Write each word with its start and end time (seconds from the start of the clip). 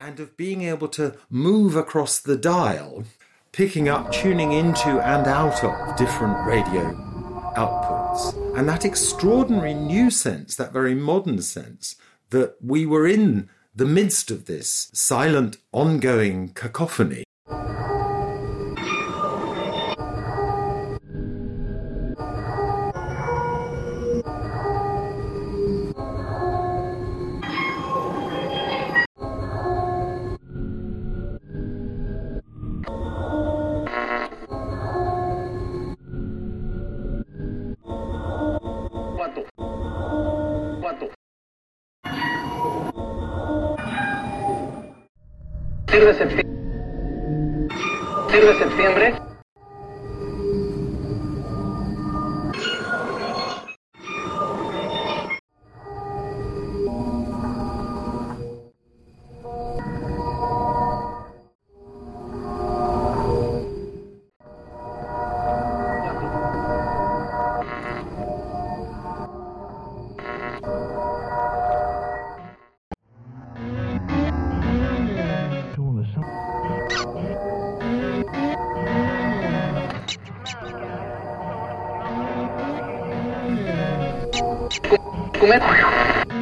and 0.00 0.20
of 0.20 0.36
being 0.36 0.62
able 0.62 0.86
to 0.86 1.16
move 1.28 1.74
across 1.74 2.20
the 2.20 2.36
dial, 2.36 3.02
picking 3.50 3.88
up, 3.88 4.12
tuning 4.12 4.52
into 4.52 4.88
and 4.88 5.26
out 5.26 5.64
of 5.64 5.96
different 5.96 6.46
radio 6.46 6.92
outputs. 7.56 8.56
And 8.56 8.68
that 8.68 8.84
extraordinary 8.84 9.74
new 9.74 10.10
sense, 10.10 10.54
that 10.54 10.72
very 10.72 10.94
modern 10.94 11.42
sense, 11.42 11.96
that 12.30 12.56
we 12.62 12.86
were 12.86 13.08
in 13.08 13.48
the 13.74 13.86
midst 13.86 14.30
of 14.30 14.46
this 14.46 14.90
silent, 14.92 15.56
ongoing 15.72 16.50
cacophony. 16.50 17.24
De 45.90 46.14
septiembre. 46.14 46.44
de 48.30 48.58
septiembre. 48.58 49.27
Tipo, 84.68 84.98
como 85.38 85.52
é 85.54 85.60
que. 85.60 86.37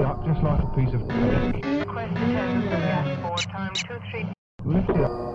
It 0.00 0.06
up 0.06 0.24
just 0.24 0.42
like 0.42 0.62
a 0.62 0.66
piece 0.68 0.94
of 0.94 1.00
cake. 1.08 1.64
Request 1.64 2.12
attendance 2.16 2.70
gas 2.70 3.22
board 3.22 3.40
time 3.40 3.74
two 3.74 3.98
three. 4.10 4.26
Lift 4.64 4.90
it 4.90 5.00
up. 5.00 5.30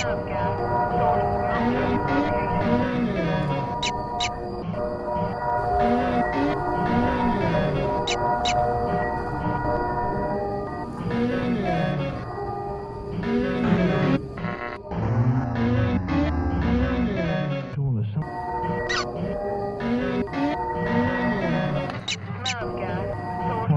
Quite 0.00 0.12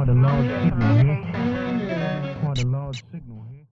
a 0.07 0.13
large 0.13 0.47
signal 0.63 0.95
here. 0.95 1.19
Quite 2.41 2.63
a 2.63 2.67
large 2.67 3.03
signal 3.11 3.45
here. 3.51 3.72